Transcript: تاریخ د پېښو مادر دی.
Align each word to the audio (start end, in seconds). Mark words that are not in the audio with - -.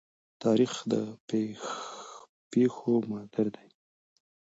تاریخ 0.43 0.73
د 0.91 0.93
پېښو 2.51 2.93
مادر 3.11 3.45
دی. 3.55 3.69